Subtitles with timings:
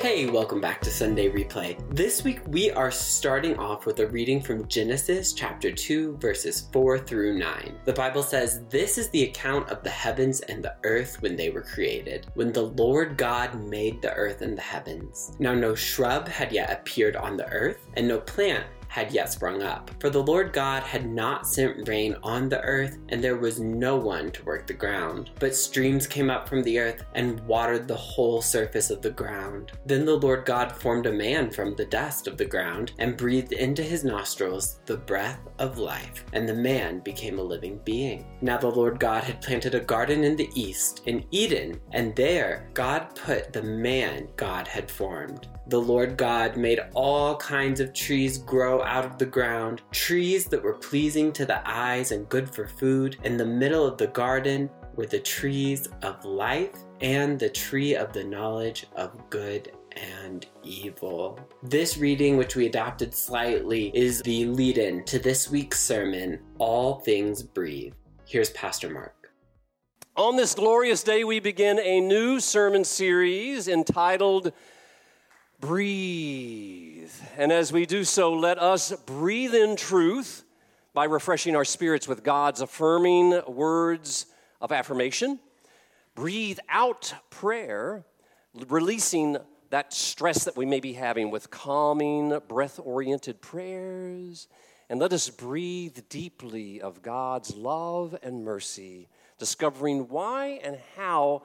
[0.00, 1.76] Hey, welcome back to Sunday Replay.
[1.90, 7.00] This week we are starting off with a reading from Genesis chapter 2, verses 4
[7.00, 7.74] through 9.
[7.84, 11.50] The Bible says, This is the account of the heavens and the earth when they
[11.50, 15.32] were created, when the Lord God made the earth and the heavens.
[15.40, 19.62] Now no shrub had yet appeared on the earth, and no plant had yet sprung
[19.62, 19.90] up.
[20.00, 23.96] For the Lord God had not sent rain on the earth, and there was no
[23.96, 25.30] one to work the ground.
[25.38, 29.72] But streams came up from the earth and watered the whole surface of the ground.
[29.86, 33.52] Then the Lord God formed a man from the dust of the ground and breathed
[33.52, 38.26] into his nostrils the breath of life, and the man became a living being.
[38.40, 42.70] Now the Lord God had planted a garden in the east, in Eden, and there
[42.74, 45.48] God put the man God had formed.
[45.68, 50.62] The Lord God made all kinds of trees grow out of the ground, trees that
[50.62, 53.18] were pleasing to the eyes and good for food.
[53.22, 58.14] In the middle of the garden were the trees of life and the tree of
[58.14, 61.38] the knowledge of good and evil.
[61.62, 67.00] This reading, which we adapted slightly, is the lead in to this week's sermon All
[67.00, 67.92] Things Breathe.
[68.24, 69.30] Here's Pastor Mark.
[70.16, 74.52] On this glorious day, we begin a new sermon series entitled
[75.60, 77.10] breathe.
[77.36, 80.44] And as we do so, let us breathe in truth
[80.94, 84.26] by refreshing our spirits with God's affirming words
[84.60, 85.38] of affirmation.
[86.14, 88.04] Breathe out prayer,
[88.68, 89.36] releasing
[89.70, 94.48] that stress that we may be having with calming, breath oriented prayers.
[94.88, 101.42] And let us breathe deeply of God's love and mercy, discovering why and how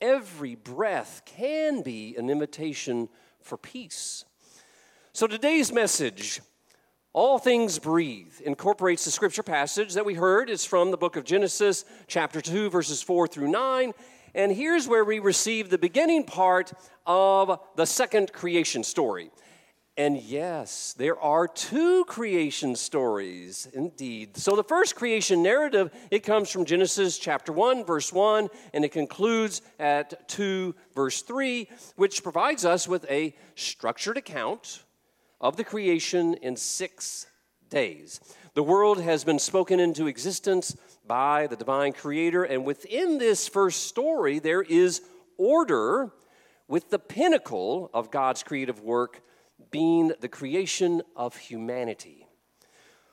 [0.00, 3.08] every breath can be an invitation
[3.46, 4.24] for peace.
[5.12, 6.40] So today's message,
[7.12, 10.50] All Things Breathe, incorporates the scripture passage that we heard.
[10.50, 13.92] It's from the book of Genesis, chapter 2, verses 4 through 9.
[14.34, 16.72] And here's where we receive the beginning part
[17.06, 19.30] of the second creation story.
[19.98, 24.36] And yes, there are two creation stories indeed.
[24.36, 28.92] So the first creation narrative, it comes from Genesis chapter 1 verse 1 and it
[28.92, 34.84] concludes at 2 verse 3, which provides us with a structured account
[35.40, 37.26] of the creation in 6
[37.70, 38.20] days.
[38.52, 40.76] The world has been spoken into existence
[41.06, 45.00] by the divine creator and within this first story there is
[45.38, 46.12] order
[46.68, 49.22] with the pinnacle of God's creative work
[49.70, 52.26] being the creation of humanity.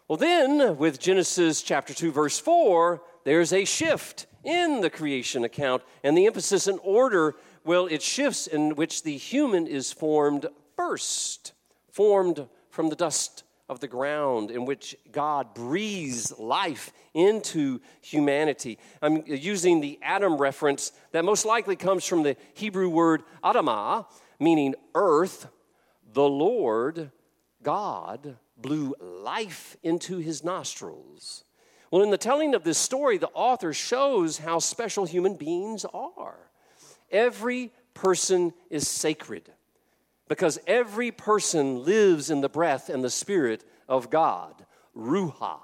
[0.07, 5.81] Well, then, with Genesis chapter 2, verse 4, there's a shift in the creation account,
[6.03, 11.53] and the emphasis and order, well, it shifts in which the human is formed first,
[11.89, 18.77] formed from the dust of the ground, in which God breathes life into humanity.
[19.01, 24.05] I'm using the Adam reference that most likely comes from the Hebrew word Adamah,
[24.39, 25.47] meaning earth
[26.13, 27.11] the Lord
[27.61, 31.43] God blew life into his nostrils.
[31.91, 36.49] Well, in the telling of this story, the author shows how special human beings are.
[37.11, 39.51] Every person is sacred
[40.27, 44.65] because every person lives in the breath and the spirit of God,
[44.97, 45.59] Ruah.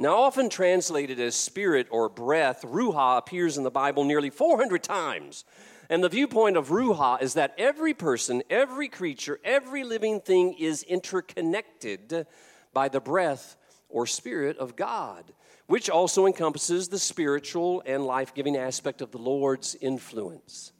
[0.00, 5.44] Now, often translated as spirit or breath, Ruah appears in the Bible nearly 400 times.
[5.90, 10.82] And the viewpoint of Ruah is that every person, every creature, every living thing is
[10.82, 12.26] interconnected
[12.74, 13.56] by the breath
[13.88, 15.32] or spirit of God,
[15.66, 20.72] which also encompasses the spiritual and life giving aspect of the Lord's influence.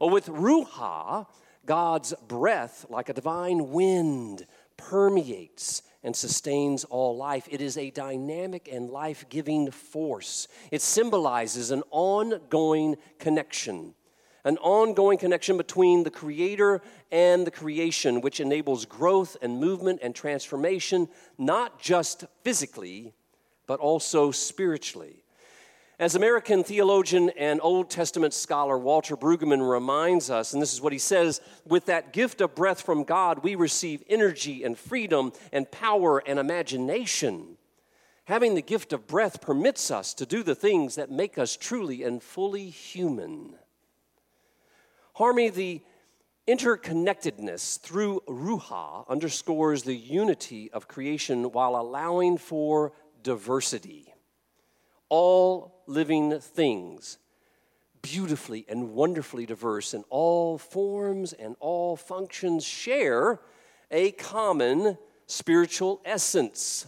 [0.00, 1.26] Well, with Ruah,
[1.66, 4.46] God's breath, like a divine wind,
[4.78, 7.46] permeates and sustains all life.
[7.50, 10.48] It is a dynamic and life giving force.
[10.70, 13.94] It symbolizes an ongoing connection
[14.48, 16.80] an ongoing connection between the Creator
[17.12, 23.12] and the creation, which enables growth and movement and transformation, not just physically,
[23.66, 25.22] but also spiritually.
[25.98, 30.94] As American theologian and Old Testament scholar Walter Brueggemann reminds us, and this is what
[30.94, 35.70] he says with that gift of breath from God, we receive energy and freedom and
[35.70, 37.58] power and imagination.
[38.24, 42.02] Having the gift of breath permits us to do the things that make us truly
[42.02, 43.54] and fully human.
[45.18, 45.82] Harmony, the
[46.46, 52.92] interconnectedness through Ruah underscores the unity of creation while allowing for
[53.24, 54.14] diversity.
[55.08, 57.18] All living things,
[58.00, 63.40] beautifully and wonderfully diverse in all forms and all functions, share
[63.90, 66.86] a common spiritual essence.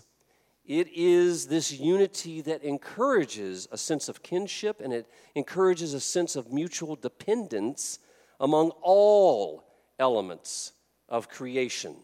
[0.64, 6.36] It is this unity that encourages a sense of kinship and it encourages a sense
[6.36, 7.98] of mutual dependence
[8.40, 9.62] among all
[9.98, 10.72] elements
[11.08, 11.94] of creation.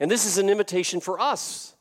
[0.00, 1.74] And this is an invitation for us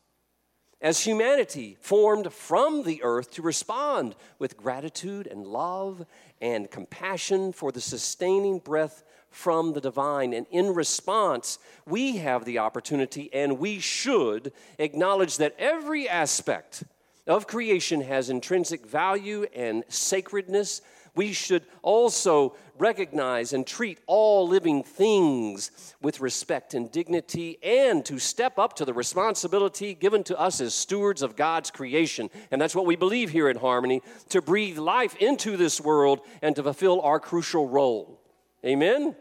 [0.82, 6.06] as humanity formed from the earth to respond with gratitude and love
[6.42, 10.34] and compassion for the sustaining breath from the divine.
[10.34, 16.84] And in response, we have the opportunity and we should acknowledge that every aspect
[17.28, 20.82] of creation has intrinsic value and sacredness
[21.16, 28.18] we should also recognize and treat all living things with respect and dignity and to
[28.18, 32.30] step up to the responsibility given to us as stewards of God's creation.
[32.50, 36.56] And that's what we believe here at Harmony to breathe life into this world and
[36.56, 38.20] to fulfill our crucial role.
[38.66, 39.16] Amen?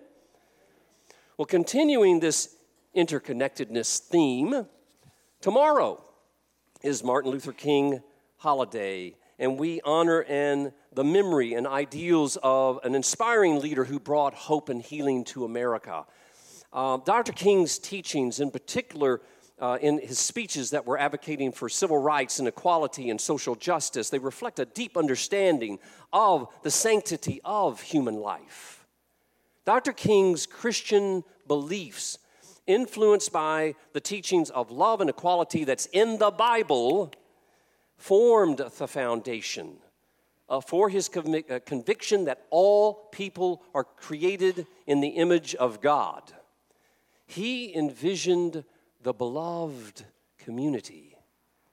[1.36, 2.56] Well, continuing this
[2.96, 4.66] interconnectedness theme,
[5.40, 6.02] tomorrow
[6.82, 8.02] is Martin Luther King
[8.36, 14.34] holiday, and we honor and the memory and ideals of an inspiring leader who brought
[14.34, 16.04] hope and healing to America.
[16.72, 17.32] Uh, Dr.
[17.32, 19.22] King's teachings, in particular,
[19.58, 24.10] uh, in his speeches that were advocating for civil rights and equality and social justice,
[24.10, 25.78] they reflect a deep understanding
[26.12, 28.86] of the sanctity of human life.
[29.64, 29.92] Dr.
[29.92, 32.18] King's Christian beliefs,
[32.66, 37.12] influenced by the teachings of love and equality that's in the Bible,
[38.00, 39.76] formed the foundation
[40.48, 46.32] uh, for his uh, conviction that all people are created in the image of God.
[47.26, 48.64] He envisioned
[49.02, 50.04] the beloved
[50.38, 51.14] community,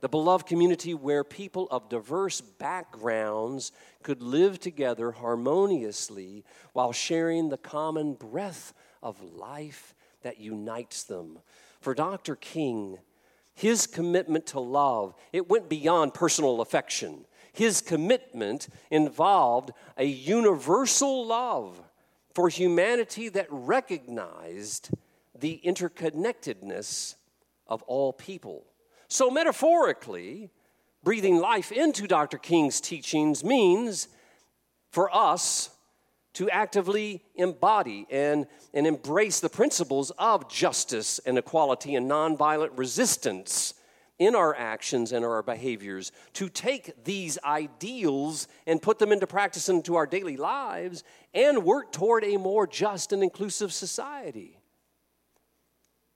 [0.02, 3.72] the beloved community where people of diverse backgrounds
[4.04, 6.44] could live together harmoniously
[6.74, 11.40] while sharing the common breath of life that unites them.
[11.80, 12.36] For Dr.
[12.36, 13.00] King,
[13.58, 17.26] his commitment to love, it went beyond personal affection
[17.58, 21.82] his commitment involved a universal love
[22.36, 24.92] for humanity that recognized
[25.34, 27.16] the interconnectedness
[27.66, 28.64] of all people.
[29.08, 30.52] So, metaphorically,
[31.04, 32.38] breathing life into Dr.
[32.38, 34.08] King's teachings means
[34.92, 35.72] for us
[36.38, 43.74] to actively embody and, and embrace the principles of justice and equality and nonviolent resistance
[44.20, 49.68] in our actions and our behaviors to take these ideals and put them into practice
[49.68, 51.04] into our daily lives
[51.34, 54.60] and work toward a more just and inclusive society.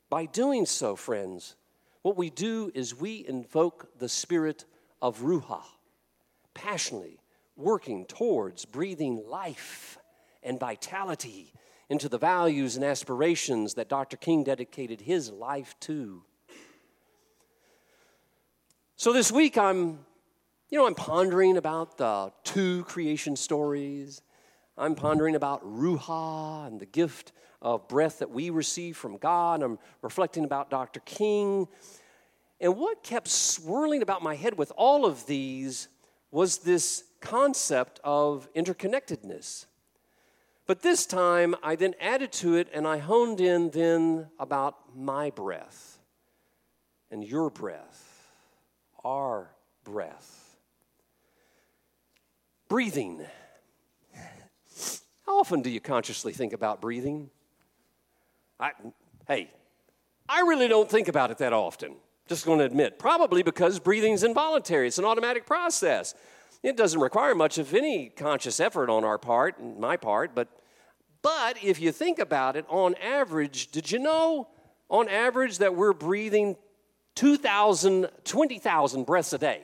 [0.08, 1.56] By doing so, friends,
[2.04, 4.66] what we do is we invoke the spirit
[5.02, 5.64] of Ruah,
[6.54, 7.18] passionately
[7.56, 9.98] working towards breathing life
[10.44, 11.54] and vitality
[11.90, 14.18] into the values and aspirations that Dr.
[14.18, 16.24] King dedicated his life to.
[18.96, 20.00] So this week I'm,
[20.70, 24.22] you know, I'm pondering about the two creation stories.
[24.78, 29.62] I'm pondering about Ruah and the gift of breath that we receive from God.
[29.62, 31.02] I'm reflecting about Dr.
[31.02, 31.68] King.
[32.60, 35.88] And what kept swirling about my head with all of these
[36.32, 39.66] was this concept of interconnectedness.
[40.72, 45.30] But this time, I then added to it and I honed in then about my
[45.30, 46.00] breath
[47.12, 48.32] and your breath
[49.04, 49.52] our
[49.84, 50.56] breath.
[52.70, 53.20] Breathing.
[55.26, 57.30] How often do you consciously think about breathing?
[58.58, 58.72] I,
[59.28, 59.52] hey,
[60.30, 61.98] I really don't think about it that often.
[62.30, 62.98] Just going to admit.
[62.98, 66.16] Probably because breathing is involuntary, it's an automatic process.
[66.64, 70.48] It doesn't require much of any conscious effort on our part, my part, but
[71.22, 74.48] but if you think about it, on average, did you know
[74.90, 76.56] on average that we're breathing
[77.16, 79.62] 2,000, 20,000 breaths a day.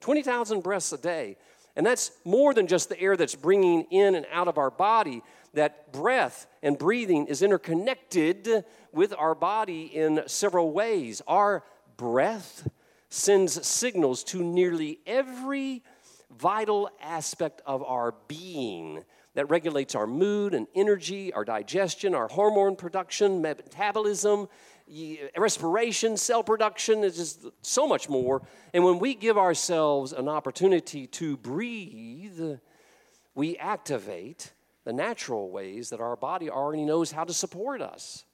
[0.00, 1.36] 20,000 breaths a day.
[1.76, 5.22] And that's more than just the air that's bringing in and out of our body.
[5.54, 11.22] That breath and breathing is interconnected with our body in several ways.
[11.26, 11.64] Our
[11.96, 12.68] breath
[13.08, 15.82] sends signals to nearly every
[16.30, 22.76] vital aspect of our being that regulates our mood and energy, our digestion, our hormone
[22.76, 24.48] production, metabolism,
[25.36, 28.42] respiration, cell production, is just so much more.
[28.74, 32.58] And when we give ourselves an opportunity to breathe,
[33.34, 34.52] we activate
[34.84, 38.24] the natural ways that our body already knows how to support us.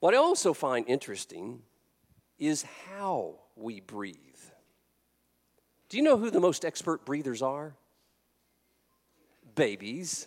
[0.00, 1.62] What I also find interesting
[2.38, 4.18] is how we breathe.
[5.88, 7.74] Do you know who the most expert breathers are?
[9.54, 10.26] Babies.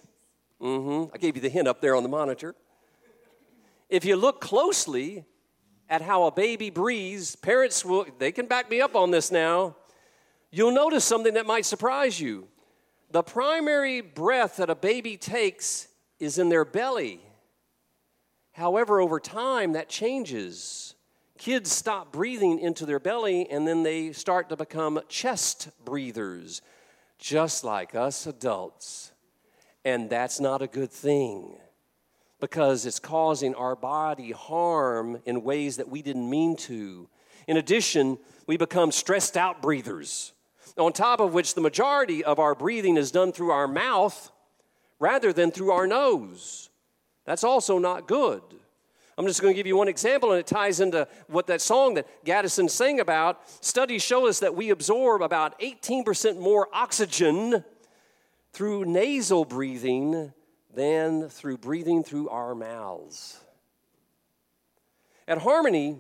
[0.62, 1.14] Mm-hmm.
[1.14, 2.56] I gave you the hint up there on the monitor.
[3.90, 5.26] If you look closely
[5.90, 9.76] at how a baby breathes, parents will, they can back me up on this now.
[10.52, 12.48] You'll notice something that might surprise you.
[13.12, 15.88] the primary breath that a baby takes
[16.20, 17.22] is in their belly.
[18.52, 20.96] However, over time, that changes.
[21.38, 26.62] Kids stop breathing into their belly and then they start to become chest breathers,
[27.20, 29.12] just like us adults.
[29.86, 31.58] And that's not a good thing
[32.40, 37.10] because it's causing our body harm in ways that we didn't mean to.
[37.48, 40.34] In addition, we become stressed out breathers,
[40.78, 44.32] on top of which the majority of our breathing is done through our mouth
[45.00, 46.70] rather than through our nose.
[47.26, 48.42] That's also not good.
[49.18, 51.96] I'm just going to give you one example, and it ties into what that song
[51.96, 53.42] that Gaddison sang about.
[53.66, 57.64] Studies show us that we absorb about 18% more oxygen
[58.54, 60.34] through nasal breathing
[60.74, 63.40] than through breathing through our mouths.
[65.28, 65.98] At Harmony,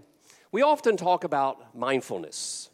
[0.52, 2.70] we often talk about mindfulness,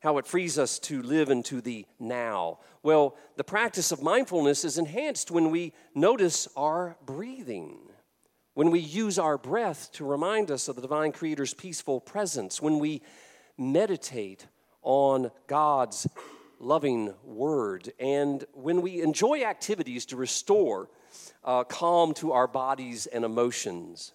[0.00, 2.58] how it frees us to live into the now.
[2.82, 7.78] Well, the practice of mindfulness is enhanced when we notice our breathing,
[8.54, 12.78] when we use our breath to remind us of the divine creator's peaceful presence, when
[12.78, 13.02] we
[13.58, 14.46] meditate
[14.82, 16.06] on God's
[16.60, 20.88] loving word, and when we enjoy activities to restore
[21.42, 24.12] uh, calm to our bodies and emotions.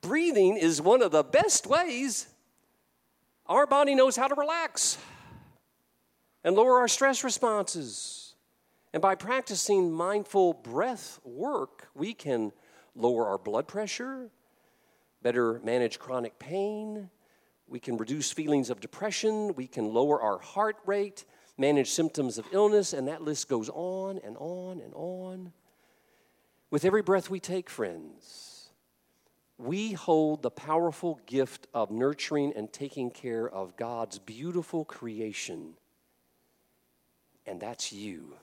[0.00, 2.28] Breathing is one of the best ways
[3.46, 4.98] our body knows how to relax
[6.44, 8.34] and lower our stress responses.
[8.92, 12.52] And by practicing mindful breath work, we can
[12.94, 14.30] lower our blood pressure,
[15.22, 17.10] better manage chronic pain,
[17.72, 21.24] we can reduce feelings of depression, we can lower our heart rate,
[21.56, 25.52] manage symptoms of illness, and that list goes on and on and on.
[26.70, 28.68] With every breath we take, friends,
[29.56, 35.72] we hold the powerful gift of nurturing and taking care of God's beautiful creation,
[37.46, 38.34] and that's you.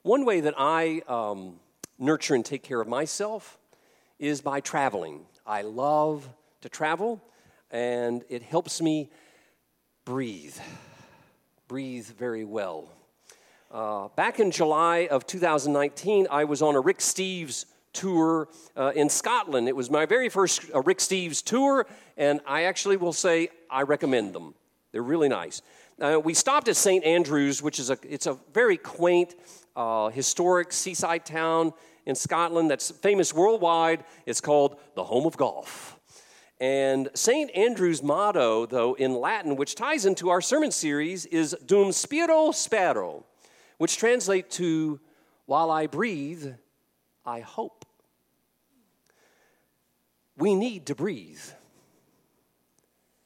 [0.00, 1.60] One way that I um,
[1.98, 3.58] nurture and take care of myself
[4.18, 5.26] is by traveling.
[5.46, 6.26] I love
[6.64, 7.22] to travel,
[7.70, 9.10] and it helps me
[10.06, 10.56] breathe,
[11.68, 12.88] breathe very well.
[13.70, 19.10] Uh, back in July of 2019, I was on a Rick Steves tour uh, in
[19.10, 19.68] Scotland.
[19.68, 23.82] It was my very first uh, Rick Steves tour, and I actually will say I
[23.82, 24.54] recommend them.
[24.90, 25.60] They're really nice.
[26.00, 27.04] Uh, we stopped at St.
[27.04, 29.34] Andrews, which is a it's a very quaint,
[29.76, 31.74] uh, historic seaside town
[32.06, 34.02] in Scotland that's famous worldwide.
[34.24, 36.00] It's called the home of golf.
[36.60, 37.50] And St.
[37.54, 43.24] Andrew's motto, though, in Latin, which ties into our sermon series, is Dum Spiro Spero,
[43.78, 45.00] which translates to
[45.46, 46.54] while I breathe,
[47.26, 47.84] I hope.
[50.36, 51.42] We need to breathe.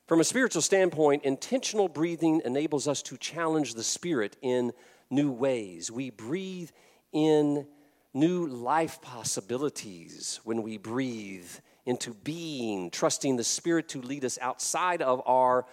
[0.07, 4.73] From a spiritual standpoint, intentional breathing enables us to challenge the spirit in
[5.11, 5.91] new ways.
[5.91, 6.71] We breathe
[7.13, 7.67] in
[8.15, 11.51] new life possibilities when we breathe
[11.89, 15.67] into being, trusting the spirit to lead us outside of our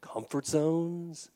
[0.00, 1.30] comfort zones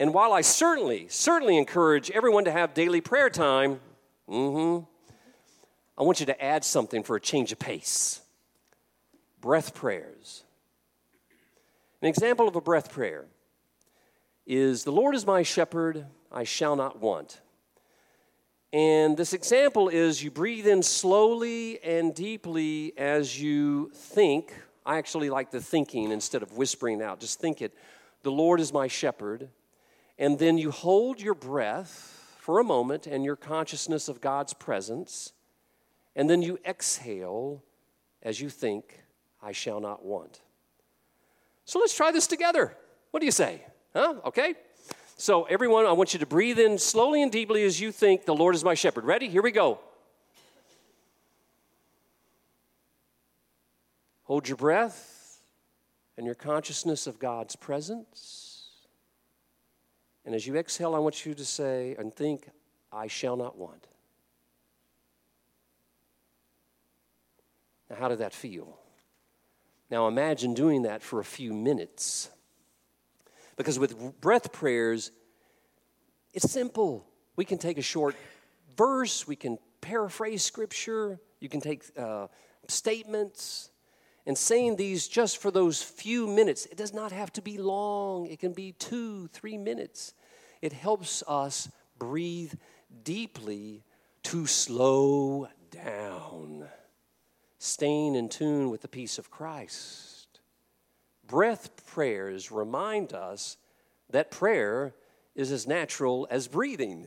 [0.00, 3.80] and while I certainly, certainly encourage everyone to have daily prayer time,
[4.26, 4.86] mm-hmm,
[5.98, 8.22] I want you to add something for a change of pace
[9.42, 10.42] breath prayers.
[12.00, 13.26] An example of a breath prayer
[14.46, 17.42] is The Lord is my shepherd, I shall not want.
[18.72, 24.54] And this example is you breathe in slowly and deeply as you think.
[24.86, 27.18] I actually like the thinking instead of whispering out.
[27.20, 27.74] Just think it.
[28.22, 29.48] The Lord is my shepherd.
[30.18, 35.32] And then you hold your breath for a moment and your consciousness of God's presence.
[36.14, 37.62] And then you exhale
[38.22, 39.02] as you think,
[39.42, 40.42] I shall not want.
[41.64, 42.76] So let's try this together.
[43.10, 43.64] What do you say?
[43.94, 44.16] Huh?
[44.26, 44.54] Okay?
[45.20, 48.34] So, everyone, I want you to breathe in slowly and deeply as you think, The
[48.34, 49.04] Lord is my shepherd.
[49.04, 49.28] Ready?
[49.28, 49.78] Here we go.
[54.22, 55.42] Hold your breath
[56.16, 58.70] and your consciousness of God's presence.
[60.24, 62.48] And as you exhale, I want you to say and think,
[62.90, 63.88] I shall not want.
[67.90, 68.78] Now, how did that feel?
[69.90, 72.30] Now, imagine doing that for a few minutes.
[73.60, 75.10] Because with breath prayers,
[76.32, 77.06] it's simple.
[77.36, 78.16] We can take a short
[78.74, 82.28] verse, we can paraphrase scripture, you can take uh,
[82.68, 83.70] statements,
[84.24, 86.64] and saying these just for those few minutes.
[86.64, 90.14] It does not have to be long, it can be two, three minutes.
[90.62, 92.54] It helps us breathe
[93.04, 93.84] deeply
[94.22, 96.66] to slow down,
[97.58, 100.19] staying in tune with the peace of Christ.
[101.30, 103.56] Breath prayers remind us
[104.10, 104.94] that prayer
[105.36, 107.06] is as natural as breathing.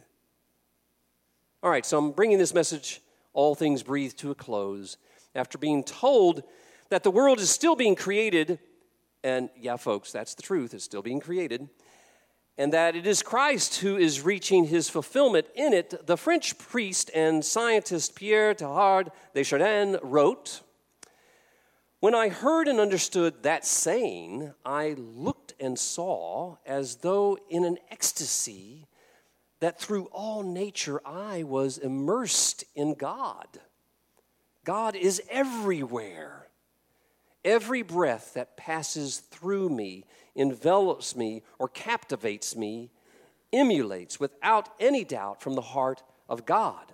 [1.61, 3.01] All right, so I'm bringing this message,
[3.33, 4.95] All Things Breathe, to a close
[5.35, 6.43] after being told
[6.89, 8.59] that the world is still being created.
[9.25, 11.67] And yeah, folks, that's the truth, it's still being created.
[12.57, 16.07] And that it is Christ who is reaching his fulfillment in it.
[16.07, 20.61] The French priest and scientist Pierre Teilhard de Chardin wrote
[22.03, 27.77] When I heard and understood that saying, I looked and saw as though in an
[27.89, 28.87] ecstasy
[29.61, 33.47] that through all nature I was immersed in God.
[34.65, 36.49] God is everywhere.
[37.45, 40.03] Every breath that passes through me,
[40.35, 42.91] envelops me, or captivates me,
[43.53, 46.91] emulates without any doubt from the heart of God.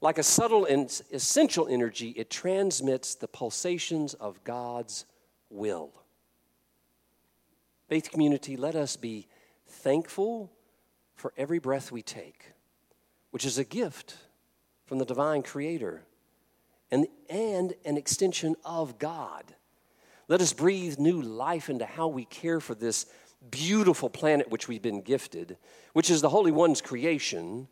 [0.00, 5.04] Like a subtle and essential energy, it transmits the pulsations of God's
[5.50, 5.90] will.
[7.88, 9.26] Faith community, let us be
[9.66, 10.52] thankful
[11.14, 12.52] for every breath we take,
[13.30, 14.16] which is a gift
[14.86, 16.04] from the divine creator
[16.90, 19.44] and, and an extension of God.
[20.28, 23.06] Let us breathe new life into how we care for this
[23.50, 25.56] beautiful planet which we've been gifted,
[25.92, 27.68] which is the Holy One's creation.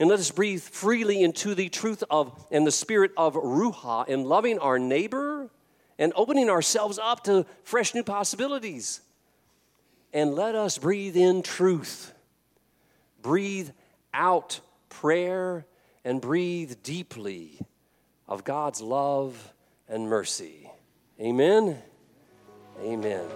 [0.00, 4.24] And let us breathe freely into the truth of and the spirit of Ruah in
[4.24, 5.50] loving our neighbor
[5.98, 9.02] and opening ourselves up to fresh new possibilities.
[10.12, 12.14] And let us breathe in truth
[13.22, 13.68] breathe
[14.14, 15.66] out prayer
[16.04, 17.58] and breathe deeply
[18.26, 19.52] of God's love
[19.88, 20.70] and mercy.
[21.20, 21.78] Amen.
[22.82, 23.26] Amen.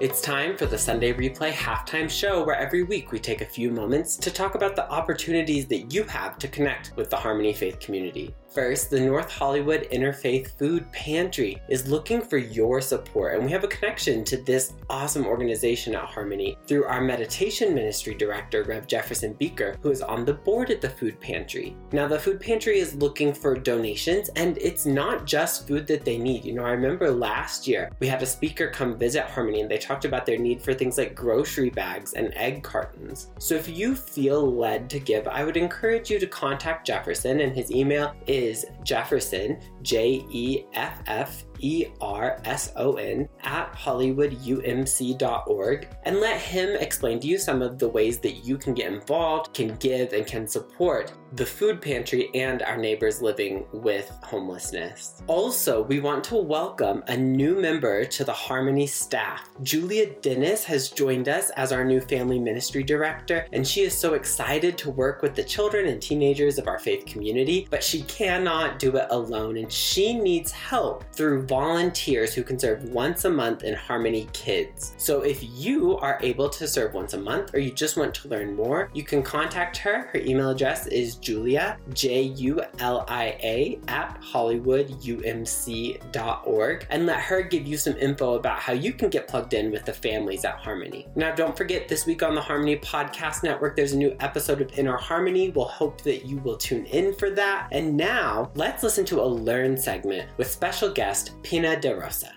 [0.00, 3.68] It's time for the Sunday Replay halftime show where every week we take a few
[3.68, 7.80] moments to talk about the opportunities that you have to connect with the Harmony Faith
[7.80, 8.32] community.
[8.50, 13.62] First, the North Hollywood Interfaith Food Pantry is looking for your support, and we have
[13.62, 19.34] a connection to this awesome organization at Harmony through our meditation ministry director, Rev Jefferson
[19.34, 21.76] Beaker, who is on the board at the Food Pantry.
[21.92, 26.16] Now, the Food Pantry is looking for donations, and it's not just food that they
[26.16, 26.46] need.
[26.46, 29.76] You know, I remember last year we had a speaker come visit Harmony, and they
[29.76, 33.28] talked about their need for things like grocery bags and egg cartons.
[33.38, 37.54] So if you feel led to give, I would encourage you to contact Jefferson, and
[37.54, 43.72] his email is is Jefferson, J E F F E R S O N, at
[43.72, 48.92] HollywoodUMC.org, and let him explain to you some of the ways that you can get
[48.92, 55.22] involved, can give, and can support the food pantry and our neighbors living with homelessness.
[55.26, 59.48] Also, we want to welcome a new member to the Harmony staff.
[59.62, 64.14] Julia Dennis has joined us as our new family ministry director, and she is so
[64.14, 68.78] excited to work with the children and teenagers of our faith community, but she cannot
[68.78, 73.64] do it alone, and she needs help through volunteers who can serve once a month
[73.64, 74.94] in Harmony Kids.
[74.98, 78.28] So if you are able to serve once a month or you just want to
[78.28, 80.08] learn more, you can contact her.
[80.12, 87.42] Her email address is julia, J U L I A, at hollywoodumc.org and let her
[87.42, 90.56] give you some info about how you can get plugged in with the families at
[90.56, 91.06] Harmony.
[91.16, 94.78] Now, don't forget, this week on the Harmony Podcast Network, there's a new episode of
[94.78, 95.50] Inner Harmony.
[95.50, 97.68] We'll hope that you will tune in for that.
[97.72, 102.32] And now, let's listen to a Learn segment with special guest Pina de Rosa.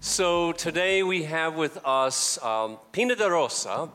[0.00, 3.90] So today we have with us um, Pina de Rosa.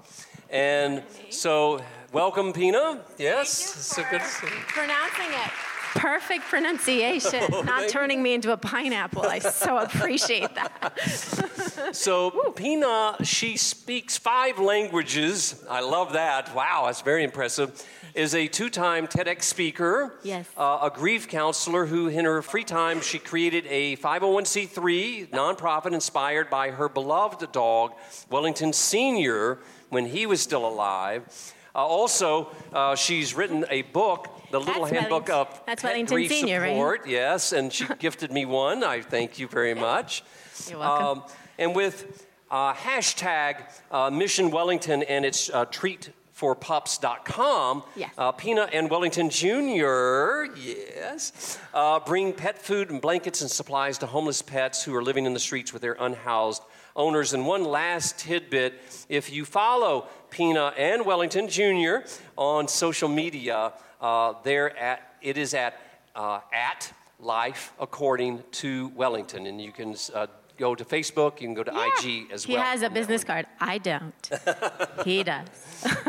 [0.49, 1.79] And so,
[2.11, 3.01] welcome, Pina.
[3.17, 4.53] Yes, so good to see you.
[4.67, 5.51] Pronouncing it.
[5.95, 9.23] Perfect pronunciation, oh, not turning me into a pineapple.
[9.23, 11.89] I so appreciate that.
[11.91, 15.63] so, Pina, she speaks five languages.
[15.69, 16.53] I love that.
[16.55, 20.47] Wow, that's very impressive is a two time TEDx speaker, yes.
[20.57, 26.49] Uh, a grief counselor who, in her free time, she created a 501c3 nonprofit inspired
[26.49, 27.93] by her beloved dog,
[28.29, 31.53] Wellington Sr., when he was still alive.
[31.75, 36.31] Uh, also, uh, she's written a book, The Little That's Handbook of That's Pet Grief
[36.31, 37.01] Senior, Support.
[37.01, 37.09] Right?
[37.09, 38.83] Yes, and she gifted me one.
[38.83, 40.23] I thank you very much.
[40.69, 41.23] You're welcome.
[41.23, 46.09] Um, and with uh, hashtag uh, Mission Wellington and its uh, treat
[46.39, 47.83] forpups.com.
[47.95, 48.13] Yes.
[48.17, 54.05] Uh, Peanut and Wellington Jr., yes, uh, bring pet food and blankets and supplies to
[54.05, 56.63] homeless pets who are living in the streets with their unhoused
[56.95, 57.33] owners.
[57.33, 62.07] And one last tidbit if you follow Peanut and Wellington Jr.
[62.37, 65.79] on social media, uh, they're at, it is at,
[66.15, 69.45] uh, at Life According to Wellington.
[69.45, 71.87] And you can uh, go to Facebook, you can go to yeah.
[71.87, 72.63] IG as he well.
[72.63, 73.45] He has a business card.
[73.59, 74.29] I don't.
[75.05, 75.47] he does.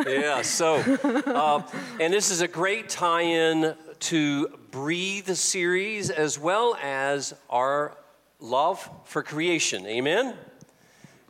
[0.06, 0.76] yeah, so,
[1.26, 1.62] uh,
[2.00, 7.96] and this is a great tie in to Breathe series as well as our
[8.38, 9.86] love for creation.
[9.86, 10.34] Amen?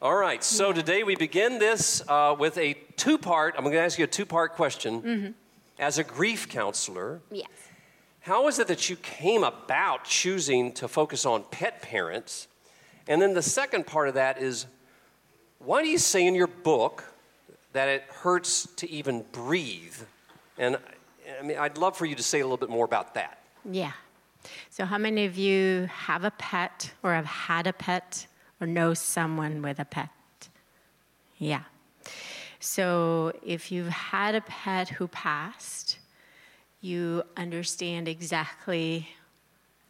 [0.02, 3.80] All right, so today we begin this uh, with a two part, I'm going to
[3.80, 5.02] ask you a two part question.
[5.02, 5.30] Mm-hmm.
[5.78, 7.48] As a grief counselor, Yes.
[8.20, 12.48] how is it that you came about choosing to focus on pet parents?
[13.08, 14.64] And then the second part of that is
[15.58, 17.04] why do you say in your book
[17.74, 19.96] that it hurts to even breathe?
[20.56, 20.78] And
[21.38, 23.38] I mean, I'd love for you to say a little bit more about that.
[23.70, 23.92] Yeah.
[24.70, 28.26] So, how many of you have a pet or have had a pet
[28.60, 30.10] or know someone with a pet?
[31.38, 31.62] Yeah.
[32.58, 35.98] So, if you've had a pet who passed,
[36.80, 39.08] you understand exactly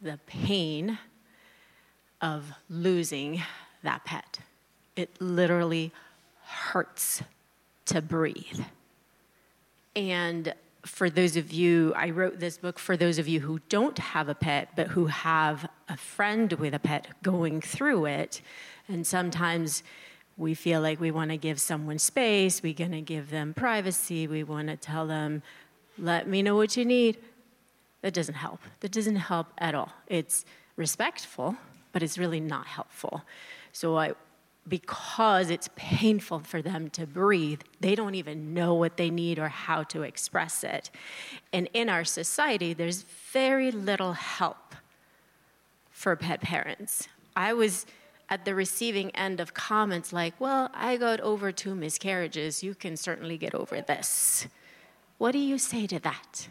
[0.01, 0.97] the pain
[2.21, 3.41] of losing
[3.83, 4.39] that pet.
[4.95, 5.91] It literally
[6.43, 7.23] hurts
[7.85, 8.61] to breathe.
[9.95, 10.53] And
[10.85, 14.29] for those of you, I wrote this book for those of you who don't have
[14.29, 18.41] a pet, but who have a friend with a pet going through it.
[18.87, 19.83] And sometimes
[20.37, 24.27] we feel like we want to give someone space, we're going to give them privacy,
[24.27, 25.43] we want to tell them,
[25.97, 27.17] let me know what you need.
[28.01, 28.59] That doesn't help.
[28.79, 29.93] That doesn't help at all.
[30.07, 31.55] It's respectful,
[31.91, 33.23] but it's really not helpful.
[33.71, 34.13] So I,
[34.67, 39.47] because it's painful for them to breathe, they don't even know what they need or
[39.47, 40.91] how to express it.
[41.51, 44.75] And in our society, there's very little help
[45.89, 47.07] for pet parents.
[47.35, 47.85] I was
[48.29, 52.63] at the receiving end of comments like, well, I got over two miscarriages.
[52.63, 54.47] You can certainly get over this.
[55.17, 56.47] What do you say to that?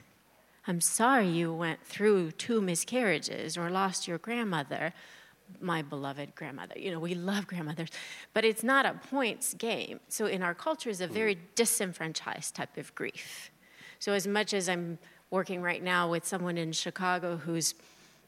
[0.67, 4.93] I'm sorry you went through two miscarriages or lost your grandmother
[5.61, 6.79] my beloved grandmother.
[6.79, 7.91] You know, we love grandmothers,
[8.35, 10.01] but it's not a points game.
[10.09, 11.41] So in our culture is a very mm.
[11.55, 13.51] disenfranchised type of grief.
[13.99, 14.99] So as much as I'm
[15.31, 17.75] working right now with someone in Chicago whose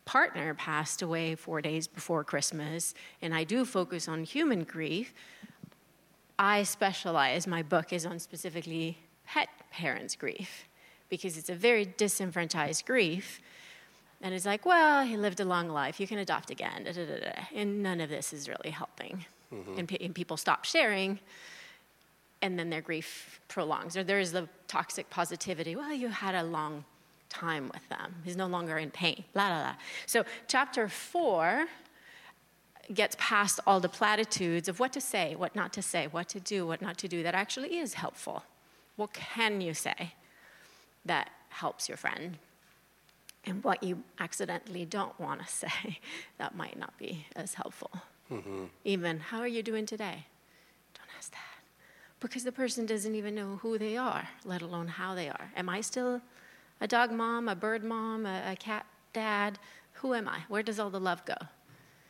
[0.04, 5.14] partner passed away 4 days before Christmas, and I do focus on human grief,
[6.38, 10.68] I specialize, my book is on specifically pet parents' grief
[11.08, 13.40] because it's a very disenfranchised grief
[14.22, 15.98] and it's like, well, he lived a long life.
[15.98, 16.84] You can adopt again.
[16.84, 19.24] Da, da, da, and none of this is really helping.
[19.52, 19.78] Mm-hmm.
[19.78, 21.18] And, and, people stop sharing,
[22.40, 23.96] and then their grief prolongs.
[23.96, 25.76] Or there's the toxic positivity.
[25.76, 26.84] Well, you had a long
[27.28, 28.14] time with them.
[28.24, 29.24] He's no longer in pain.
[29.34, 29.74] La la la.
[30.06, 31.66] So chapter four
[32.94, 36.40] gets past all the platitudes of what to say, what not to say, what to
[36.40, 37.22] do, what not to do.
[37.22, 38.44] That actually is helpful.
[38.96, 40.14] What can you say
[41.04, 42.38] that helps your friend?
[43.44, 45.98] And what you accidentally don't want to say
[46.38, 47.90] that might not be as helpful.
[48.30, 48.64] Mm-hmm.
[48.84, 50.26] Even, how are you doing today?
[50.94, 51.38] Don't ask that.
[52.20, 55.50] Because the person doesn't even know who they are, let alone how they are.
[55.56, 56.22] Am I still
[56.80, 59.58] a dog mom, a bird mom, a, a cat dad?
[59.94, 60.40] Who am I?
[60.48, 61.36] Where does all the love go?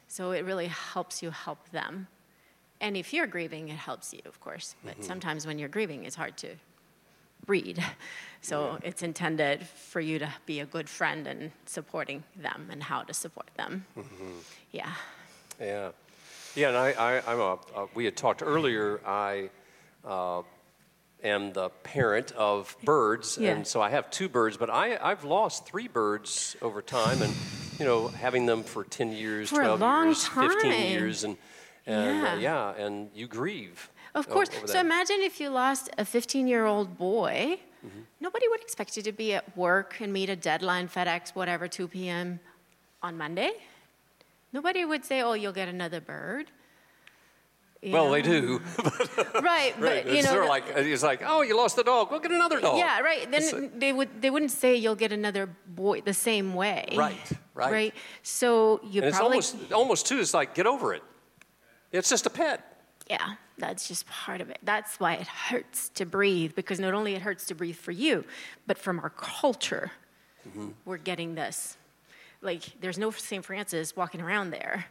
[0.08, 2.06] So it really helps you help them.
[2.80, 4.74] And if you're grieving, it helps you, of course.
[4.84, 5.04] But mm-hmm.
[5.04, 6.48] sometimes when you're grieving, it's hard to
[7.46, 7.84] read.
[8.44, 8.88] So yeah.
[8.88, 13.14] it's intended for you to be a good friend and supporting them and how to
[13.14, 13.86] support them.
[13.96, 14.30] Mm-hmm.
[14.72, 14.92] Yeah.
[15.60, 15.90] Yeah.
[16.54, 19.48] Yeah, and I, I, am a, uh, we had talked earlier, I
[20.04, 20.42] uh,
[21.24, 23.52] am the parent of birds, yeah.
[23.52, 27.32] and so I have two birds, but I, I've lost three birds over time, and,
[27.78, 30.50] you know, having them for 10 years, for 12 years, time.
[30.50, 31.38] 15 years, and,
[31.86, 32.32] and yeah.
[32.32, 33.88] Uh, yeah, and you grieve.
[34.14, 34.50] Of course.
[34.66, 37.58] So imagine if you lost a 15 year old boy.
[37.84, 38.00] Mm-hmm.
[38.20, 41.88] Nobody would expect you to be at work and meet a deadline, FedEx, whatever, 2
[41.88, 42.38] p.m.
[43.02, 43.50] on Monday.
[44.52, 46.46] Nobody would say, oh, you'll get another bird.
[47.82, 48.12] You well, know?
[48.12, 48.60] they do.
[49.42, 52.10] right, but you know, sort of like it's like, oh, you lost the dog.
[52.10, 52.78] Go get another dog.
[52.78, 53.28] Yeah, right.
[53.28, 56.86] Then they would they wouldn't say you'll get another boy the same way.
[56.94, 57.16] Right,
[57.54, 57.72] right.
[57.72, 57.94] Right.
[58.22, 60.20] So you and probably it's almost almost too.
[60.20, 61.02] It's like get over it.
[61.90, 62.84] It's just a pet.
[63.10, 64.58] Yeah, that's just part of it.
[64.64, 68.24] That's why it hurts to breathe, because not only it hurts to breathe for you,
[68.66, 69.92] but from our culture,
[70.46, 70.70] mm-hmm.
[70.84, 71.76] we're getting this.
[72.42, 73.44] Like, there's no St.
[73.44, 74.86] Francis walking around there.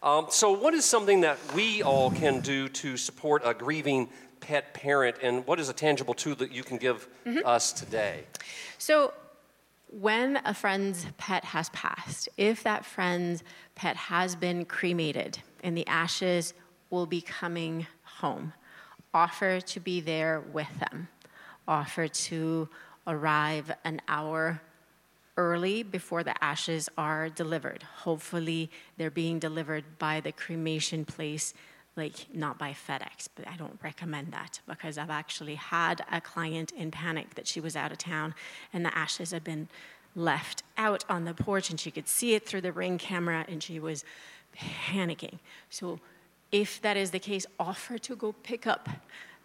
[0.00, 4.72] Um, so, what is something that we all can do to support a grieving pet
[4.74, 7.44] parent, and what is a tangible tool that you can give mm-hmm.
[7.44, 8.24] us today?
[8.78, 9.12] So,
[9.90, 13.42] when a friend's pet has passed, if that friend's
[13.74, 16.54] pet has been cremated and the ashes
[16.90, 17.88] will be coming
[18.24, 18.54] home.
[19.12, 21.08] Offer to be there with them.
[21.68, 22.68] Offer to
[23.06, 24.62] arrive an hour
[25.36, 27.82] early before the ashes are delivered.
[28.08, 31.52] Hopefully, they're being delivered by the cremation place,
[31.96, 36.72] like not by FedEx, but I don't recommend that because I've actually had a client
[36.72, 38.34] in panic that she was out of town
[38.72, 39.68] and the ashes had been
[40.16, 43.62] left out on the porch and she could see it through the ring camera and
[43.62, 44.02] she was
[44.56, 45.38] panicking.
[45.68, 46.00] So
[46.54, 48.88] if that is the case, offer to go pick up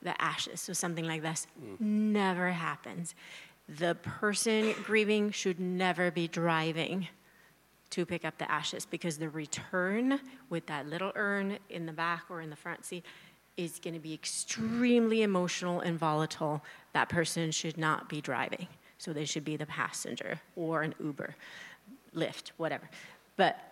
[0.04, 0.62] the ashes.
[0.62, 1.48] So something like this
[1.80, 3.16] never happens.
[3.68, 7.08] The person grieving should never be driving
[7.90, 10.20] to pick up the ashes because the return
[10.52, 13.04] with that little urn in the back or in the front seat
[13.58, 16.64] is going to be extremely emotional and volatile.
[16.94, 18.68] That person should not be driving.
[19.00, 21.36] So they should be the passenger or an Uber,
[22.16, 22.88] Lyft, whatever.
[23.36, 23.69] But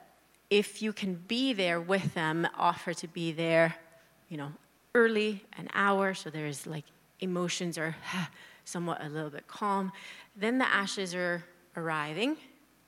[0.50, 3.76] if you can be there with them, offer to be there,
[4.30, 4.52] you know,
[4.96, 6.86] early, an hour, so there's like
[7.20, 7.96] emotions are
[8.66, 9.92] somewhat a little bit calm.
[10.36, 11.44] Then the ashes are
[11.76, 12.38] arriving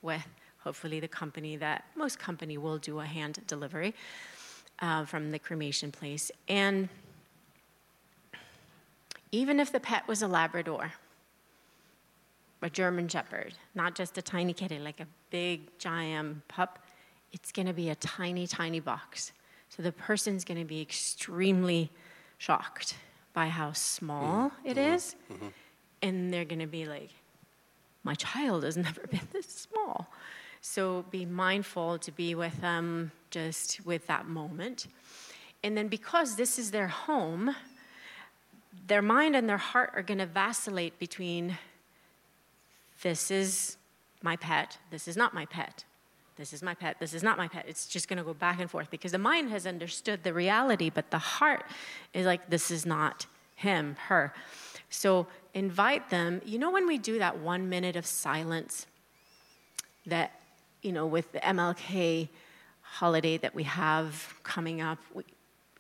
[0.01, 0.25] with
[0.59, 3.93] hopefully the company that most company will do a hand delivery
[4.79, 6.31] uh, from the cremation place.
[6.47, 6.89] And
[9.31, 10.93] even if the pet was a Labrador,
[12.61, 16.79] a German Shepherd, not just a tiny kitty, like a big giant pup,
[17.31, 19.31] it's going to be a tiny, tiny box.
[19.69, 21.91] So the person's going to be extremely
[22.37, 22.95] shocked
[23.33, 24.67] by how small mm-hmm.
[24.67, 25.47] it is, mm-hmm.
[26.01, 27.09] And they're going to be like,
[28.03, 30.07] my child has never been this small.
[30.61, 34.87] So be mindful to be with them just with that moment.
[35.63, 37.55] And then because this is their home,
[38.87, 41.57] their mind and their heart are going to vacillate between
[43.01, 43.77] this is
[44.21, 45.85] my pet, this is not my pet.
[46.39, 47.65] This is my pet, this is not my pet.
[47.67, 50.89] It's just going to go back and forth because the mind has understood the reality,
[50.89, 51.65] but the heart
[52.13, 53.25] is like, this is not
[53.57, 54.33] him, her.
[54.89, 56.41] So invite them.
[56.45, 58.87] You know, when we do that one minute of silence,
[60.05, 60.39] that,
[60.81, 62.29] you know, with the MLK
[62.81, 65.23] holiday that we have coming up, we,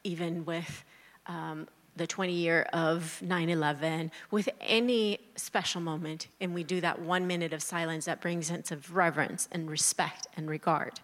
[0.03, 0.83] even with
[1.27, 1.69] um,
[1.99, 7.27] the 20 year of 9 11, with any special moment, and we do that one
[7.27, 10.99] minute of silence that brings sense of reverence and respect and regard.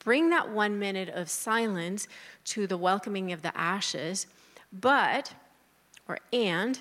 [0.00, 2.08] Bring that one minute of silence
[2.46, 4.26] to the welcoming of the ashes,
[4.72, 5.32] but,
[6.08, 6.80] or and,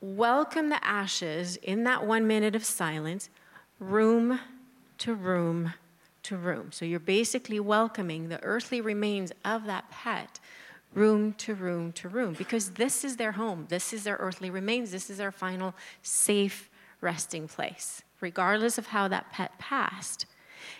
[0.00, 3.28] welcome the ashes in that one minute of silence,
[3.78, 4.40] room
[4.98, 5.74] to room
[6.22, 6.72] to room.
[6.72, 10.40] So you're basically welcoming the earthly remains of that pet
[10.94, 13.66] room to room to room because this is their home.
[13.68, 14.90] This is their earthly remains.
[14.90, 20.26] This is their final safe resting place, regardless of how that pet passed.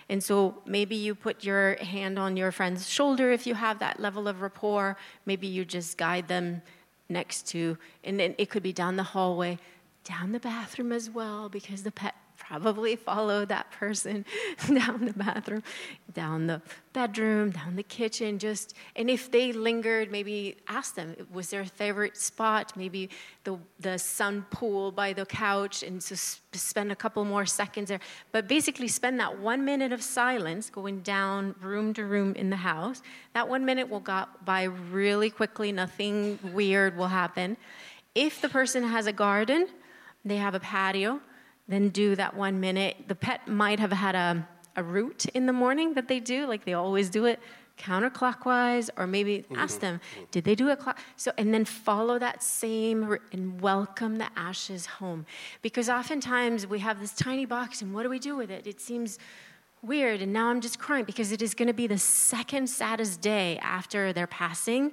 [0.08, 3.98] And so maybe you put your hand on your friend's shoulder if you have that
[3.98, 4.96] level of rapport.
[5.26, 6.62] Maybe you just guide them
[7.08, 9.58] next to, and it could be down the hallway,
[10.04, 12.14] down the bathroom as well, because the pet
[12.46, 14.24] probably follow that person
[14.74, 15.62] down the bathroom,
[16.12, 16.60] down the
[16.92, 22.16] bedroom, down the kitchen, just, and if they lingered, maybe ask them, was their favorite
[22.16, 23.08] spot, maybe
[23.44, 26.14] the, the sun pool by the couch, and so
[26.52, 28.00] spend a couple more seconds there.
[28.32, 32.56] But basically, spend that one minute of silence going down room to room in the
[32.56, 33.02] house.
[33.34, 37.56] That one minute will go by really quickly, nothing weird will happen.
[38.14, 39.68] If the person has a garden,
[40.24, 41.20] they have a patio,
[41.72, 42.96] then do that one minute.
[43.08, 46.64] The pet might have had a, a route in the morning that they do, like
[46.64, 47.40] they always do it
[47.78, 49.56] counterclockwise, or maybe mm-hmm.
[49.56, 50.98] ask them, did they do a clock?
[51.16, 55.26] So, and then follow that same and welcome the ashes home.
[55.62, 58.66] Because oftentimes we have this tiny box, and what do we do with it?
[58.66, 59.18] It seems
[59.82, 63.20] weird, and now I'm just crying because it is going to be the second saddest
[63.20, 64.92] day after their passing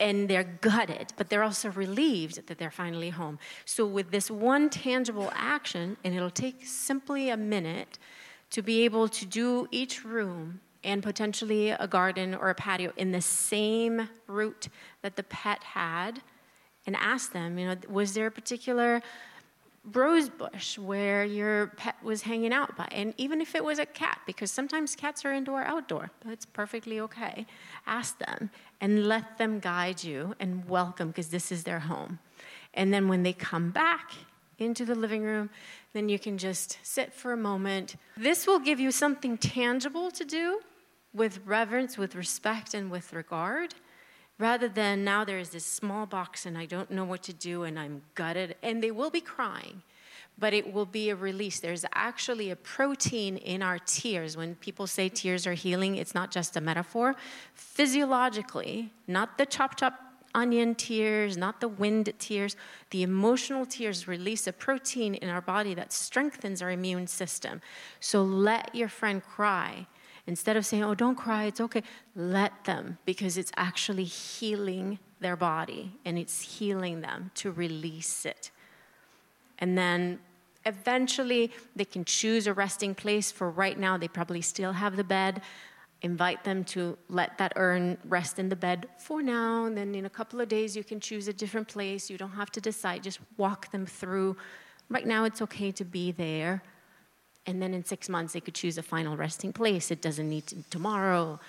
[0.00, 3.38] and they're gutted, but they're also relieved that they're finally home.
[3.66, 7.98] So, with this one tangible action, and it'll take simply a minute
[8.50, 13.12] to be able to do each room and potentially a garden or a patio in
[13.12, 14.68] the same route
[15.02, 16.22] that the pet had,
[16.86, 19.02] and ask them, you know, was there a particular
[19.84, 22.88] rose bush where your pet was hanging out by.
[22.92, 27.00] And even if it was a cat, because sometimes cats are indoor outdoor, that's perfectly
[27.00, 27.46] okay.
[27.86, 32.18] Ask them and let them guide you and welcome because this is their home.
[32.74, 34.12] And then when they come back
[34.58, 35.50] into the living room,
[35.92, 37.96] then you can just sit for a moment.
[38.16, 40.60] This will give you something tangible to do
[41.12, 43.74] with reverence, with respect, and with regard
[44.40, 47.62] rather than now there is this small box and I don't know what to do
[47.62, 48.56] and I'm gutted.
[48.62, 49.82] And they will be crying,
[50.38, 51.60] but it will be a release.
[51.60, 54.36] There's actually a protein in our tears.
[54.36, 57.14] When people say tears are healing, it's not just a metaphor.
[57.54, 60.00] Physiologically, not the chop chop
[60.34, 62.56] onion tears, not the wind tears,
[62.90, 67.60] the emotional tears release a protein in our body that strengthens our immune system.
[67.98, 69.86] So let your friend cry
[70.34, 71.82] Instead of saying, oh, don't cry, it's okay,
[72.14, 78.42] let them because it's actually healing their body and it's healing them to release it.
[79.62, 80.20] And then
[80.64, 83.26] eventually they can choose a resting place.
[83.38, 85.34] For right now, they probably still have the bed.
[86.02, 90.06] invite them to let that urn rest in the bed for now, and then in
[90.06, 92.08] a couple of days you can choose a different place.
[92.08, 94.36] You don't have to decide, just walk them through.
[94.88, 96.62] Right now, it's okay to be there.
[97.46, 99.90] And then in six months, they could choose a final resting place.
[99.90, 101.40] It doesn't need to tomorrow,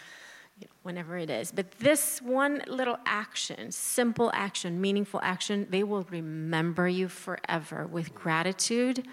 [0.60, 1.52] you know, whenever it is.
[1.52, 8.16] But this one little action, simple action, meaningful action, they will remember you forever with
[8.16, 9.06] gratitude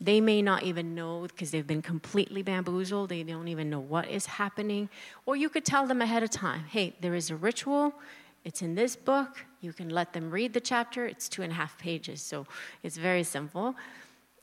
[0.00, 3.10] they may not even know because they've been completely bamboozled.
[3.10, 4.88] They don't even know what is happening.
[5.26, 7.94] Or you could tell them ahead of time hey, there is a ritual.
[8.42, 9.44] It's in this book.
[9.60, 11.04] You can let them read the chapter.
[11.04, 12.46] It's two and a half pages, so
[12.82, 13.74] it's very simple.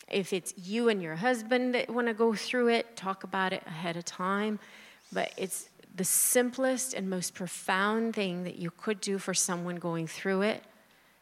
[0.09, 3.63] If it's you and your husband that want to go through it, talk about it
[3.67, 4.59] ahead of time.
[5.11, 10.07] But it's the simplest and most profound thing that you could do for someone going
[10.07, 10.63] through it,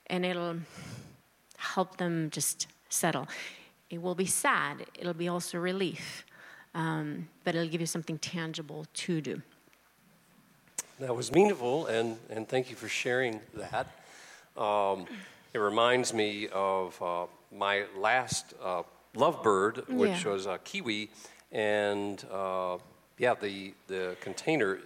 [0.07, 0.57] and it'll
[1.57, 3.27] help them just settle.
[3.89, 6.25] It will be sad, it'll be also relief,
[6.73, 9.41] um, but it'll give you something tangible to do.
[10.99, 13.87] That was meaningful, and, and thank you for sharing that.
[14.61, 15.05] Um,
[15.53, 18.83] it reminds me of uh, my last uh,
[19.15, 20.31] lovebird, which yeah.
[20.31, 21.09] was a kiwi,
[21.51, 22.77] and uh,
[23.17, 24.79] yeah, the, the container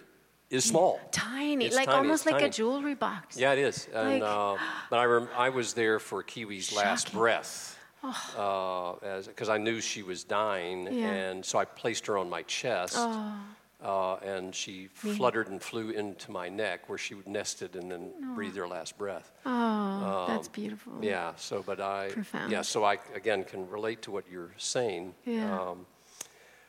[0.50, 1.00] is small.
[1.12, 1.98] Tiny, it's like tiny.
[1.98, 2.46] almost like tiny.
[2.46, 3.36] a jewelry box.
[3.36, 3.88] Yeah, it is.
[3.94, 4.56] And, like, uh,
[4.90, 6.88] but I, rem- I was there for Kiwi's Shocking.
[6.88, 11.10] last breath because uh, I knew she was dying, yeah.
[11.10, 12.94] and so I placed her on my chest.
[12.96, 13.34] Oh.
[13.82, 18.10] Uh, and she fluttered and flew into my neck where she would nested and then
[18.22, 18.34] oh.
[18.34, 19.32] breathed her last breath.
[19.46, 20.92] Oh, um, that's beautiful.
[21.00, 21.32] Yeah.
[21.36, 22.52] So, but I, Profound.
[22.52, 22.62] yeah.
[22.62, 25.14] So I again can relate to what you're saying.
[25.24, 25.58] Yeah.
[25.58, 25.86] Um,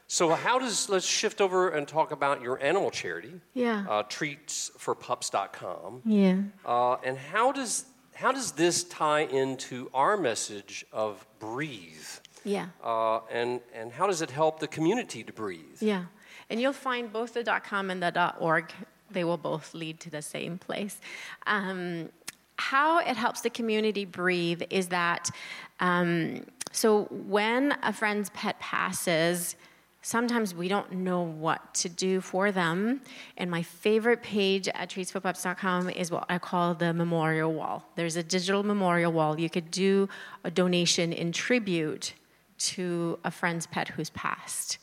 [0.07, 3.33] so how does let's shift over and talk about your animal charity?
[3.53, 3.85] Yeah.
[3.89, 6.01] Uh, treatsforpups.com.
[6.05, 6.41] Yeah.
[6.65, 11.95] Uh, and how does how does this tie into our message of breathe?
[12.43, 12.67] Yeah.
[12.83, 15.81] Uh, and, and how does it help the community to breathe?
[15.81, 16.05] Yeah.
[16.51, 18.71] And you'll find both the .com and the .org,
[19.09, 20.99] they will both lead to the same place.
[21.47, 22.09] Um,
[22.57, 25.31] how it helps the community breathe is that
[25.79, 29.55] um, so when a friend's pet passes,
[30.01, 33.01] sometimes we don't know what to do for them.
[33.37, 37.85] And my favorite page at treatsforpups.com is what I call the memorial wall.
[37.95, 39.39] There's a digital memorial wall.
[39.39, 40.09] You could do
[40.43, 42.13] a donation in tribute
[42.59, 44.77] to a friend's pet who's passed.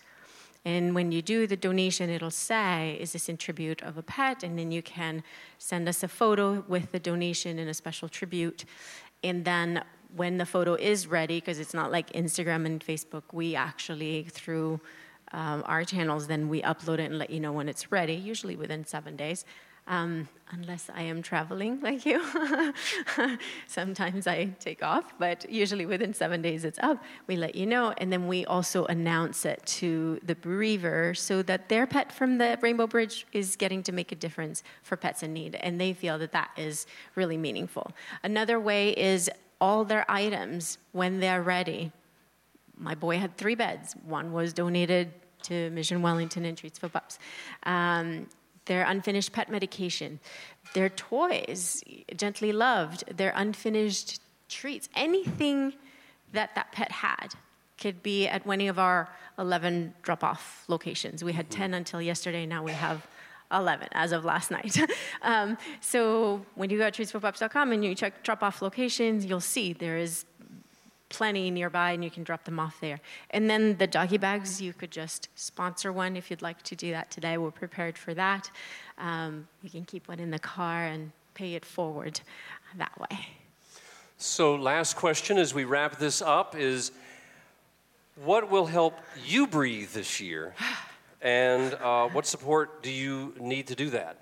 [0.64, 4.42] And when you do the donation, it'll say, Is this in tribute of a pet?
[4.42, 5.22] And then you can
[5.58, 8.64] send us a photo with the donation and a special tribute.
[9.22, 13.54] And then when the photo is ready, because it's not like Instagram and Facebook, we
[13.54, 14.80] actually, through
[15.32, 18.56] um, our channels, then we upload it and let you know when it's ready, usually
[18.56, 19.44] within seven days.
[19.88, 22.22] Um, unless I am traveling like you.
[23.66, 27.02] Sometimes I take off, but usually within seven days it's up.
[27.26, 31.68] We let you know, and then we also announce it to the bereaver so that
[31.68, 35.32] their pet from the Rainbow Bridge is getting to make a difference for pets in
[35.32, 37.92] need, and they feel that that is really meaningful.
[38.22, 41.92] Another way is all their items when they're ready
[42.80, 43.94] my boy had three beds.
[44.04, 45.12] One was donated
[45.44, 47.18] to Mission Wellington and Treats for Pups.
[47.64, 48.26] Um,
[48.68, 50.20] their unfinished pet medication,
[50.74, 51.82] their toys,
[52.16, 55.74] gently loved, their unfinished treats, anything
[56.32, 57.34] that that pet had
[57.78, 61.24] could be at any of our 11 drop off locations.
[61.24, 63.06] We had 10 until yesterday, now we have
[63.52, 64.78] 11 as of last night.
[65.22, 69.72] um, so when you go to treatsforpups.com and you check drop off locations, you'll see
[69.72, 70.24] there is
[71.08, 73.00] plenty nearby and you can drop them off there.
[73.30, 76.90] And then the doggy bags, you could just sponsor one if you'd like to do
[76.90, 77.38] that today.
[77.38, 78.50] We're prepared for that.
[78.98, 82.20] Um, you can keep one in the car and pay it forward
[82.76, 83.26] that way.
[84.20, 86.90] So, last question as we wrap this up is
[88.16, 90.54] what will help you breathe this year?
[91.20, 94.18] And uh, what support do you need to do that?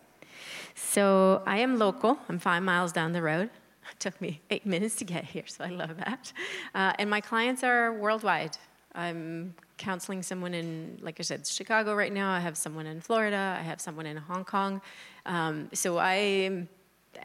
[0.74, 3.50] So, I am local, I'm five miles down the road.
[3.90, 6.32] It took me eight minutes to get here, so I love that.
[6.74, 8.56] Uh, and my clients are worldwide.
[8.94, 12.32] I'm counseling someone in, like I said, Chicago right now.
[12.32, 13.56] I have someone in Florida.
[13.58, 14.80] I have someone in Hong Kong.
[15.26, 16.68] Um, so I'm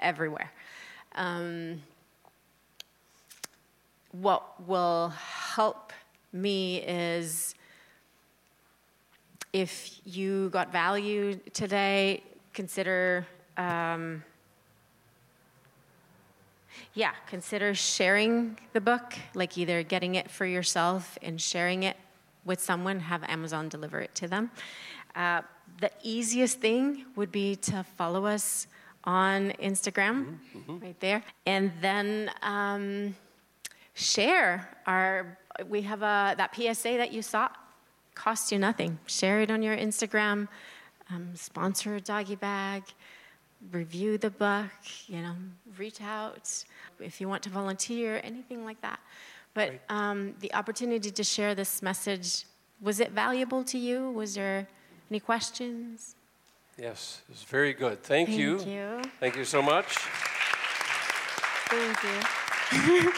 [0.01, 0.51] everywhere.
[1.15, 1.81] Um,
[4.11, 5.93] what will help
[6.33, 7.55] me is
[9.53, 13.25] if you got value today, consider.
[13.57, 14.23] Um,
[16.93, 21.97] yeah, consider sharing the book, like either getting it for yourself and sharing it
[22.45, 24.51] with someone, have Amazon deliver it to them.
[25.15, 25.41] Uh,
[25.79, 28.67] the easiest thing would be to follow us
[29.03, 30.85] on Instagram, mm-hmm, mm-hmm.
[30.85, 33.15] right there, and then um,
[33.93, 35.37] share our.
[35.67, 37.49] We have a that PSA that you saw,
[38.15, 38.99] costs you nothing.
[39.05, 40.47] Share it on your Instagram.
[41.09, 42.83] um, sponsor a doggy bag,
[43.71, 44.71] review the book,
[45.07, 45.35] you know,
[45.77, 46.63] reach out
[46.99, 48.99] if you want to volunteer, anything like that.
[49.53, 52.45] But um, the opportunity to share this message,
[52.81, 54.11] was it valuable to you?
[54.11, 54.67] Was there
[55.09, 56.15] any questions?
[56.77, 58.01] Yes, it's very good.
[58.01, 58.59] Thank, Thank you.
[58.61, 59.01] you.
[59.19, 59.97] Thank you so much.
[61.69, 63.11] Thank you.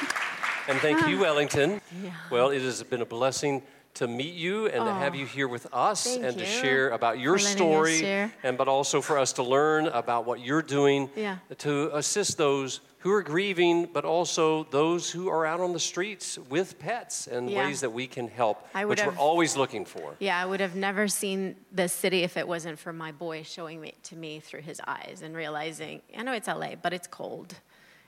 [0.68, 1.82] And thank you, Wellington.
[2.04, 2.12] Yeah.
[2.30, 3.62] Well, it has been a blessing
[3.96, 7.20] to meet you and to have Oh, you here with us and to share about
[7.20, 11.38] your story and but also for us to learn about what you're doing Yeah.
[11.60, 16.40] to assist those who are grieving but also those who are out on the streets
[16.50, 17.66] with pets and Yeah.
[17.68, 20.16] ways that we can help which we're always looking for.
[20.20, 23.80] Yeah, I would have never seen this city if it wasn't for my boy showing
[23.80, 27.56] me to me through his eyes and realizing, I know it's LA, but it's cold.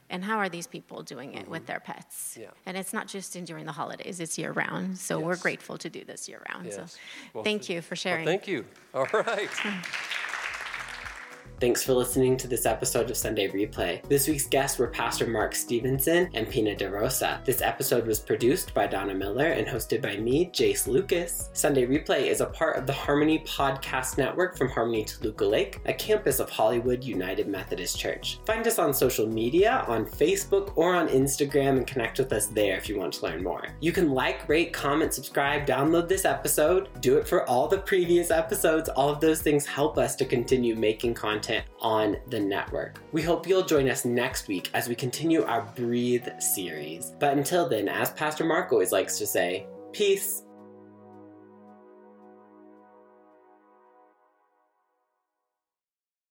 [0.09, 2.31] And how are these people doing it with their pets?
[2.33, 2.41] Mm-hmm.
[2.43, 2.47] Yeah.
[2.67, 4.97] And it's not just in during the holidays, it's year round.
[4.97, 6.67] So we're grateful to do this year round.
[6.67, 6.75] Yes.
[6.75, 6.99] So
[7.33, 8.25] Well, thank th- you for Well, sharing.
[8.25, 8.65] thank you.
[8.93, 9.49] All right.
[11.57, 14.03] Thanks for listening to this episode of Sunday Replay.
[14.09, 17.45] This week's guests were Pastor Mark Stevenson and Pina DeRosa.
[17.45, 21.49] This episode was produced by Donna Miller and hosted by me, Jase Lucas.
[21.53, 25.93] Sunday Replay is a part of the Harmony Podcast Network from Harmony Toluca Lake, a
[25.93, 28.37] campus of Hollywood United Methodist Church.
[28.45, 32.75] Find us on social media, on Facebook or on Instagram, and connect with us there
[32.75, 33.65] if you want to learn more.
[33.79, 38.29] You can like, rate, comment, subscribe, download this episode, do it for all the previous
[38.29, 38.89] episodes.
[38.89, 41.13] All of those things help us to continue making
[41.45, 42.99] content on the network.
[43.11, 47.13] We hope you'll join us next week as we continue our Breathe series.
[47.19, 50.44] But until then, as Pastor Mark always likes to say, peace.